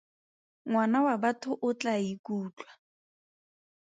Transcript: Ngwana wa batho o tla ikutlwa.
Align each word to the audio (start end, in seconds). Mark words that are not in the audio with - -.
Ngwana 0.69 0.97
wa 1.05 1.15
batho 1.21 1.51
o 1.67 1.69
tla 1.79 1.93
ikutlwa. 2.11 2.69